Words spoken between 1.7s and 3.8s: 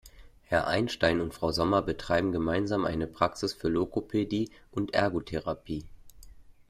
betreiben gemeinsam eine Praxis für